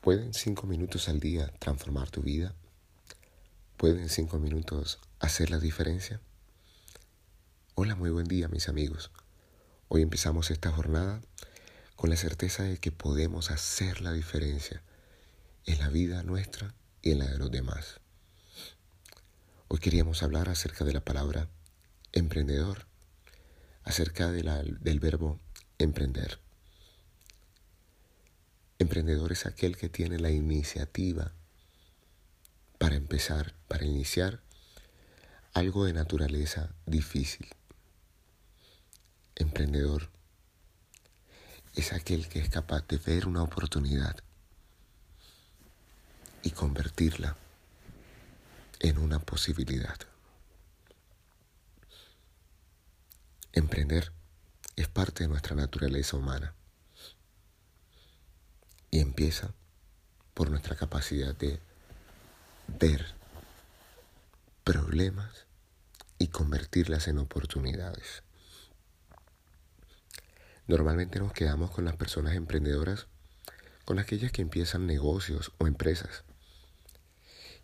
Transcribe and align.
¿Pueden 0.00 0.32
cinco 0.32 0.68
minutos 0.68 1.08
al 1.08 1.18
día 1.18 1.52
transformar 1.58 2.08
tu 2.08 2.22
vida? 2.22 2.54
¿Pueden 3.76 4.08
cinco 4.08 4.38
minutos 4.38 5.00
hacer 5.18 5.50
la 5.50 5.58
diferencia? 5.58 6.20
Hola, 7.74 7.96
muy 7.96 8.10
buen 8.10 8.26
día 8.28 8.46
mis 8.46 8.68
amigos. 8.68 9.10
Hoy 9.88 10.02
empezamos 10.02 10.52
esta 10.52 10.70
jornada 10.70 11.20
con 11.96 12.10
la 12.10 12.16
certeza 12.16 12.62
de 12.62 12.78
que 12.78 12.92
podemos 12.92 13.50
hacer 13.50 14.00
la 14.00 14.12
diferencia 14.12 14.82
en 15.66 15.80
la 15.80 15.88
vida 15.88 16.22
nuestra 16.22 16.74
y 17.02 17.10
en 17.10 17.18
la 17.18 17.26
de 17.26 17.38
los 17.38 17.50
demás. 17.50 18.00
Hoy 19.66 19.80
queríamos 19.80 20.22
hablar 20.22 20.48
acerca 20.48 20.84
de 20.84 20.92
la 20.92 21.04
palabra 21.04 21.48
emprendedor, 22.12 22.86
acerca 23.82 24.30
del 24.30 25.00
verbo 25.00 25.40
emprender. 25.76 26.38
Emprendedor 28.80 29.32
es 29.32 29.44
aquel 29.44 29.76
que 29.76 29.88
tiene 29.88 30.20
la 30.20 30.30
iniciativa 30.30 31.32
para 32.78 32.94
empezar, 32.94 33.54
para 33.66 33.84
iniciar 33.84 34.40
algo 35.52 35.84
de 35.84 35.92
naturaleza 35.92 36.70
difícil. 36.86 37.48
Emprendedor 39.34 40.10
es 41.74 41.92
aquel 41.92 42.28
que 42.28 42.38
es 42.38 42.50
capaz 42.50 42.86
de 42.86 42.98
ver 42.98 43.26
una 43.26 43.42
oportunidad 43.42 44.16
y 46.44 46.50
convertirla 46.50 47.36
en 48.78 48.98
una 48.98 49.18
posibilidad. 49.18 49.98
Emprender 53.52 54.12
es 54.76 54.86
parte 54.86 55.24
de 55.24 55.28
nuestra 55.28 55.56
naturaleza 55.56 56.16
humana 56.16 56.54
y 58.90 59.00
empieza 59.00 59.54
por 60.34 60.50
nuestra 60.50 60.76
capacidad 60.76 61.34
de 61.34 61.60
ver 62.80 63.06
problemas 64.64 65.46
y 66.18 66.28
convertirlas 66.28 67.08
en 67.08 67.18
oportunidades. 67.18 68.22
Normalmente 70.66 71.18
nos 71.18 71.32
quedamos 71.32 71.70
con 71.70 71.86
las 71.86 71.96
personas 71.96 72.34
emprendedoras, 72.34 73.06
con 73.84 73.98
aquellas 73.98 74.32
que 74.32 74.42
empiezan 74.42 74.86
negocios 74.86 75.52
o 75.58 75.66
empresas, 75.66 76.24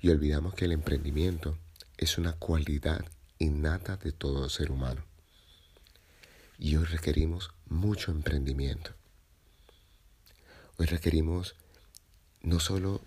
y 0.00 0.10
olvidamos 0.10 0.54
que 0.54 0.66
el 0.66 0.72
emprendimiento 0.72 1.58
es 1.96 2.18
una 2.18 2.32
cualidad 2.34 3.04
innata 3.38 3.96
de 3.96 4.12
todo 4.12 4.48
ser 4.48 4.70
humano. 4.70 5.04
Y 6.58 6.76
hoy 6.76 6.84
requerimos 6.84 7.50
mucho 7.66 8.12
emprendimiento. 8.12 8.92
Hoy 10.82 10.88
requerimos 10.88 11.54
no 12.40 12.58
solo 12.58 13.02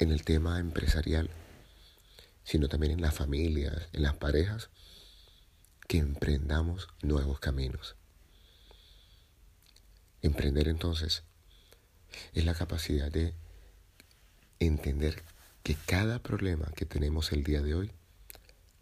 en 0.00 0.10
el 0.10 0.24
tema 0.24 0.58
empresarial, 0.58 1.30
sino 2.42 2.68
también 2.68 2.94
en 2.94 3.00
las 3.00 3.14
familias, 3.14 3.88
en 3.92 4.02
las 4.02 4.16
parejas, 4.16 4.70
que 5.86 5.98
emprendamos 5.98 6.88
nuevos 7.02 7.38
caminos. 7.38 7.94
Emprender 10.20 10.66
entonces 10.66 11.22
es 12.34 12.44
la 12.44 12.54
capacidad 12.54 13.12
de 13.12 13.34
entender 14.58 15.22
que 15.62 15.76
cada 15.76 16.18
problema 16.18 16.72
que 16.74 16.86
tenemos 16.86 17.30
el 17.30 17.44
día 17.44 17.62
de 17.62 17.76
hoy, 17.76 17.92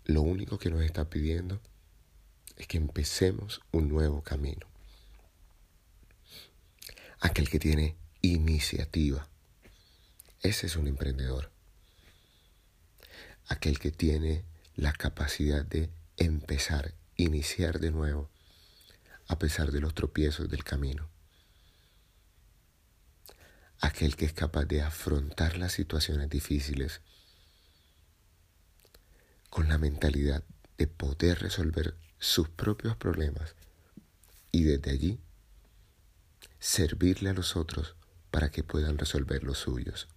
lo 0.07 0.23
único 0.23 0.57
que 0.57 0.71
nos 0.71 0.81
está 0.81 1.11
pidiendo 1.11 1.61
es 2.57 2.67
que 2.69 2.79
empecemos 2.79 3.61
un 3.71 3.91
nuevo 3.91 4.23
camino. 4.23 4.67
Aquel 7.21 7.51
que 7.51 7.59
tiene 7.59 8.03
iniciativa. 8.25 9.29
Ese 10.41 10.67
es 10.67 10.77
un 10.77 10.89
emprendedor. 10.89 11.51
Aquel 13.49 13.79
que 13.79 13.91
tiene 13.91 14.45
la 14.77 14.95
capacidad 14.95 15.63
de 15.63 15.91
empezar, 16.17 16.95
iniciar 17.17 17.81
de 17.81 17.91
nuevo, 17.91 18.31
a 19.29 19.39
pesar 19.39 19.73
de 19.73 19.81
los 19.81 19.95
tropiezos 19.95 20.49
del 20.49 20.65
camino. 20.65 21.11
Aquel 23.81 24.17
que 24.17 24.25
es 24.25 24.33
capaz 24.33 24.65
de 24.65 24.81
afrontar 24.81 25.59
las 25.59 25.73
situaciones 25.73 26.31
difíciles 26.31 27.03
con 29.51 29.69
la 29.69 29.77
mentalidad 29.77 30.43
de 30.79 30.87
poder 30.87 31.41
resolver 31.41 31.95
sus 32.19 32.49
propios 32.49 32.97
problemas 32.97 33.55
y 34.51 34.63
desde 34.63 34.93
allí 34.93 35.21
servirle 36.59 37.29
a 37.29 37.35
los 37.35 37.57
otros 37.57 37.97
para 38.35 38.51
que 38.51 38.65
puedan 38.65 38.99
resolver 38.99 39.45
los 39.45 39.59
suyos. 39.59 40.09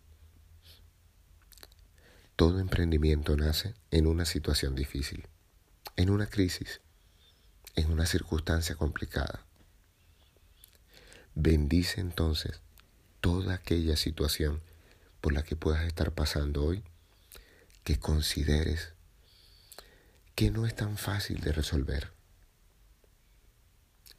Todo 2.35 2.59
emprendimiento 2.59 3.37
nace 3.37 3.75
en 3.91 4.07
una 4.07 4.25
situación 4.25 4.73
difícil, 4.73 5.27
en 5.97 6.09
una 6.09 6.25
crisis, 6.25 6.81
en 7.75 7.91
una 7.91 8.07
circunstancia 8.07 8.73
complicada. 8.73 9.45
Bendice 11.35 12.01
entonces 12.01 12.59
toda 13.21 13.53
aquella 13.53 13.95
situación 13.95 14.63
por 15.21 15.33
la 15.33 15.43
que 15.43 15.55
puedas 15.55 15.85
estar 15.85 16.11
pasando 16.11 16.65
hoy, 16.65 16.83
que 17.83 17.99
consideres 17.99 18.93
que 20.33 20.49
no 20.49 20.65
es 20.65 20.75
tan 20.75 20.97
fácil 20.97 21.39
de 21.41 21.51
resolver. 21.51 22.11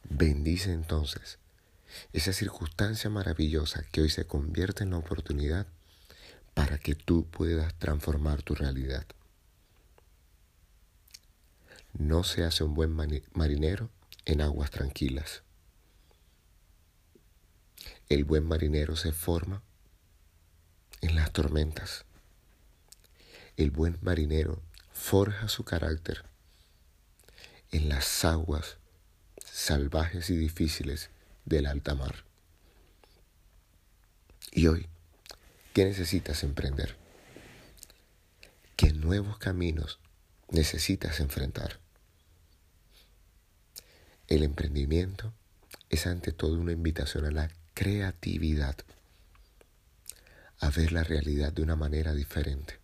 Bendice 0.09 0.73
entonces 0.73 1.41
esa 2.13 2.33
circunstancia 2.33 3.11
maravillosa 3.11 3.85
que 3.91 4.03
hoy 4.03 4.11
se 4.11 4.27
convierte 4.27 4.85
en 4.85 4.91
la 4.91 4.99
oportunidad 4.99 5.67
para 6.55 6.79
que 6.79 6.95
tú 6.95 7.27
puedas 7.27 7.75
transformar 7.79 8.43
tu 8.43 8.55
realidad. 8.55 9.07
No 11.93 12.25
se 12.25 12.45
hace 12.45 12.65
un 12.65 12.75
buen 12.75 12.93
marinero 13.33 13.91
en 14.25 14.41
aguas 14.41 14.71
tranquilas. 14.71 15.43
El 18.09 18.25
buen 18.25 18.45
marinero 18.45 18.97
se 18.97 19.13
forma 19.13 19.63
en 21.01 21.15
las 21.15 21.33
tormentas. 21.33 22.05
El 23.57 23.71
buen 23.71 23.99
marinero 24.03 24.63
forja 24.93 25.49
su 25.49 25.65
carácter 25.65 26.25
en 27.71 27.89
las 27.89 28.25
aguas 28.25 28.79
salvajes 29.45 30.31
y 30.31 30.37
difíciles 30.37 31.11
del 31.49 31.67
alta 31.67 31.95
mar. 31.95 32.25
Y 34.53 34.67
hoy, 34.67 34.87
¿qué 35.73 35.85
necesitas 35.85 36.43
emprender? 36.45 36.97
¿Qué 38.77 38.93
nuevos 38.93 39.39
caminos 39.39 39.99
necesitas 40.51 41.21
enfrentar? 41.21 41.81
El 44.27 44.43
emprendimiento 44.43 45.33
es 45.89 46.07
ante 46.07 46.33
todo 46.33 46.61
una 46.61 46.73
invitación 46.73 47.25
a 47.25 47.31
la 47.31 47.51
creatividad, 47.73 48.77
a 50.61 50.71
ver 50.71 50.93
la 50.93 51.03
realidad 51.03 51.53
de 51.53 51.63
una 51.63 51.77
manera 51.77 52.13
diferente. 52.15 52.79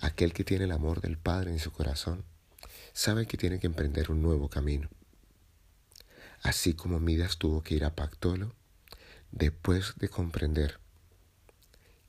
Aquel 0.00 0.32
que 0.32 0.44
tiene 0.44 0.64
el 0.64 0.72
amor 0.72 1.00
del 1.00 1.18
Padre 1.18 1.52
en 1.52 1.60
su 1.60 1.70
corazón 1.70 2.24
sabe 2.92 3.26
que 3.26 3.36
tiene 3.36 3.60
que 3.60 3.66
emprender 3.66 4.10
un 4.10 4.22
nuevo 4.22 4.48
camino 4.48 4.88
Así 6.44 6.74
como 6.74 7.00
Midas 7.00 7.38
tuvo 7.38 7.62
que 7.62 7.74
ir 7.74 7.84
a 7.84 7.94
Pactolo 7.94 8.54
después 9.32 9.94
de 9.96 10.10
comprender 10.10 10.78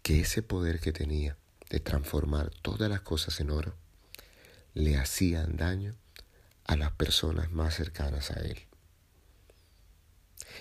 que 0.04 0.20
ese 0.20 0.44
poder 0.44 0.82
que 0.82 0.92
tenía 0.92 1.38
de 1.70 1.80
transformar 1.80 2.52
todas 2.62 2.90
las 2.90 3.00
cosas 3.00 3.40
en 3.40 3.50
oro 3.50 3.76
le 4.74 4.98
hacían 4.98 5.56
daño 5.56 5.96
a 6.66 6.76
las 6.76 6.92
personas 6.92 7.50
más 7.54 7.76
cercanas 7.76 8.30
a 8.30 8.42
él. 8.42 8.60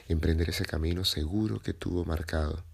Emprender 0.06 0.50
ese 0.50 0.64
camino 0.64 1.04
seguro 1.04 1.60
que 1.60 1.74
tuvo 1.74 2.04
marcado 2.04 2.64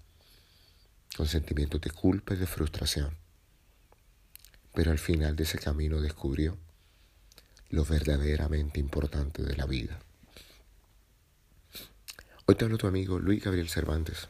con 1.16 1.26
sentimientos 1.26 1.80
de 1.80 1.92
culpa 1.92 2.34
y 2.34 2.36
de 2.36 2.46
frustración. 2.46 3.16
Pero 4.74 4.90
al 4.90 4.98
final 4.98 5.34
de 5.34 5.44
ese 5.44 5.58
camino 5.58 6.02
descubrió 6.02 6.58
lo 7.70 7.86
verdaderamente 7.86 8.80
importante 8.80 9.42
de 9.42 9.56
la 9.56 9.64
vida. 9.64 9.98
Hoy 12.50 12.56
te 12.56 12.64
hablo 12.64 12.78
tu 12.78 12.88
amigo 12.88 13.20
Luis 13.20 13.44
Gabriel 13.44 13.68
Cervantes, 13.68 14.26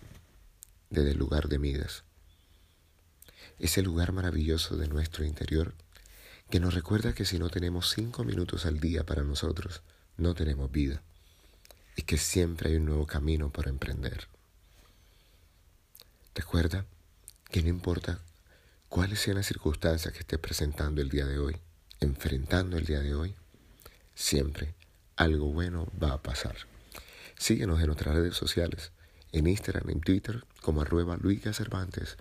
desde 0.91 1.13
el 1.13 1.17
lugar 1.17 1.49
de 1.49 1.59
Midas. 1.59 2.05
Ese 3.59 3.81
lugar 3.81 4.13
maravilloso 4.13 4.77
de 4.77 4.89
nuestro 4.89 5.25
interior 5.25 5.73
que 6.51 6.61
nos 6.61 6.75
recuerda 6.75 7.15
que 7.15 7.25
si 7.25 7.39
no 7.39 7.49
tenemos 7.49 7.89
cinco 7.89 8.23
minutos 8.23 8.67
al 8.67 8.79
día 8.79 9.07
para 9.07 9.23
nosotros, 9.23 9.81
no 10.19 10.35
tenemos 10.35 10.71
vida 10.71 11.03
y 11.97 12.03
que 12.03 12.19
siempre 12.19 12.69
hay 12.69 12.77
un 12.77 12.85
nuevo 12.85 13.07
camino 13.07 13.49
para 13.49 13.71
emprender. 13.71 14.29
Recuerda 16.35 16.85
que 17.51 17.63
no 17.63 17.71
importa 17.71 18.21
cuáles 18.91 19.19
sean 19.21 19.39
las 19.39 19.47
circunstancias 19.47 20.13
que 20.13 20.21
estés 20.21 20.39
presentando 20.39 21.01
el 21.01 21.09
día 21.09 21.25
de 21.25 21.39
hoy, 21.39 21.57
enfrentando 22.01 22.77
el 22.77 22.85
día 22.85 23.01
de 23.01 23.15
hoy, 23.15 23.35
siempre 24.15 24.75
algo 25.17 25.47
bueno 25.47 25.91
va 25.99 26.13
a 26.13 26.23
pasar. 26.23 26.69
Síguenos 27.41 27.81
en 27.81 27.87
nuestras 27.87 28.15
redes 28.15 28.37
sociales. 28.37 28.93
en 29.33 29.47
Instagram, 29.47 29.89
en 29.89 30.01
Twitter, 30.01 30.45
como 30.61 30.83
arroba 30.83 31.17
Luis 31.17 31.41
Cervantes. 31.55 32.19